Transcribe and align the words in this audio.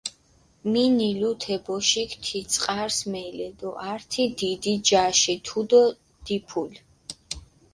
მინილუ 0.71 1.29
თე 1.41 1.55
ბოშიქ 1.65 2.11
თი 2.23 2.39
წყარს 2.51 2.97
მელე 3.11 3.49
დო 3.59 3.69
ართი 3.91 4.23
დიდი 4.39 4.73
ჯაში 4.87 5.35
თუდო 5.45 5.83
დიფულჷ. 6.25 6.75